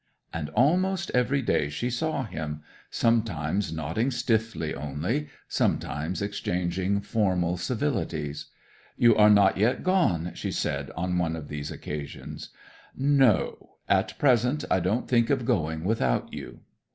[0.33, 8.47] 'And almost every day she saw him sometimes nodding stiffly only, sometimes exchanging formal civilities.
[8.97, 12.49] "You are not gone yet," she said on one of these occasions.
[12.97, 13.73] '"No.
[13.87, 16.61] At present I don't think of going without you."